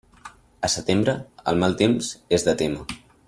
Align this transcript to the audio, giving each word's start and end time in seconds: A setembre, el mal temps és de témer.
A 0.67 0.69
setembre, 0.75 1.15
el 1.53 1.61
mal 1.65 1.77
temps 1.83 2.11
és 2.39 2.47
de 2.49 2.59
témer. 2.65 2.89